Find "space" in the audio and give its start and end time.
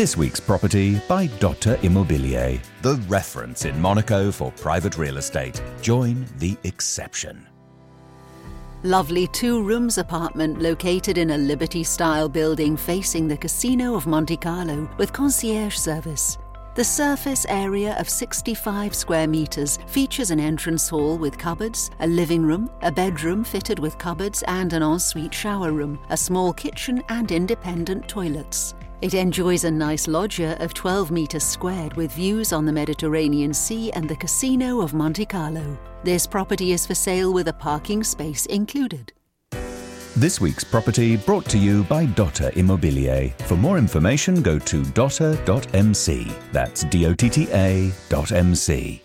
38.04-38.44